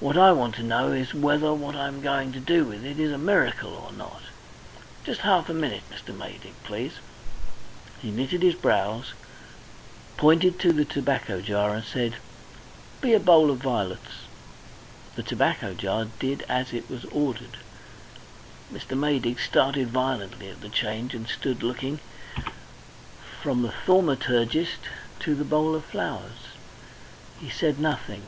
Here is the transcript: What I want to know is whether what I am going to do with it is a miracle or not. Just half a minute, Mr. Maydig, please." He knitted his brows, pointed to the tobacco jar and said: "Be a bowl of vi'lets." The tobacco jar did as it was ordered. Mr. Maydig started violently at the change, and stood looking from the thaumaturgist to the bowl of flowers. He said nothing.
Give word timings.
What 0.00 0.16
I 0.18 0.32
want 0.32 0.56
to 0.56 0.64
know 0.64 0.90
is 0.90 1.14
whether 1.14 1.54
what 1.54 1.76
I 1.76 1.86
am 1.86 2.00
going 2.00 2.32
to 2.32 2.40
do 2.40 2.64
with 2.64 2.84
it 2.84 2.98
is 2.98 3.12
a 3.12 3.16
miracle 3.18 3.72
or 3.72 3.92
not. 3.92 4.22
Just 5.04 5.20
half 5.20 5.48
a 5.48 5.54
minute, 5.54 5.84
Mr. 5.94 6.12
Maydig, 6.12 6.54
please." 6.64 6.94
He 8.02 8.10
knitted 8.10 8.42
his 8.42 8.56
brows, 8.56 9.12
pointed 10.16 10.58
to 10.58 10.72
the 10.72 10.84
tobacco 10.84 11.40
jar 11.40 11.72
and 11.72 11.84
said: 11.84 12.16
"Be 13.00 13.14
a 13.14 13.20
bowl 13.20 13.48
of 13.48 13.58
vi'lets." 13.62 14.26
The 15.14 15.22
tobacco 15.22 15.72
jar 15.74 16.06
did 16.18 16.42
as 16.48 16.72
it 16.72 16.90
was 16.90 17.04
ordered. 17.04 17.56
Mr. 18.72 18.98
Maydig 18.98 19.38
started 19.38 19.90
violently 19.90 20.48
at 20.48 20.62
the 20.62 20.68
change, 20.68 21.14
and 21.14 21.28
stood 21.28 21.62
looking 21.62 22.00
from 23.40 23.62
the 23.62 23.72
thaumaturgist 23.86 24.80
to 25.20 25.36
the 25.36 25.44
bowl 25.44 25.76
of 25.76 25.84
flowers. 25.84 26.48
He 27.40 27.48
said 27.48 27.78
nothing. 27.78 28.24